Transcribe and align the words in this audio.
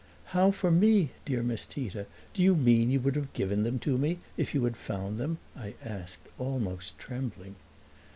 "How 0.33 0.49
for 0.49 0.71
me, 0.71 1.11
dear 1.25 1.43
Miss 1.43 1.67
Tita? 1.67 2.07
Do 2.33 2.41
you 2.41 2.55
mean 2.55 2.89
you 2.89 2.99
would 3.01 3.15
have 3.15 3.31
given 3.33 3.61
them 3.61 3.77
to 3.81 3.99
me 3.99 4.17
if 4.35 4.55
you 4.55 4.63
had 4.63 4.75
found 4.75 5.17
them?" 5.17 5.37
I 5.55 5.75
asked, 5.85 6.27
almost 6.39 6.97
trembling. 6.97 7.55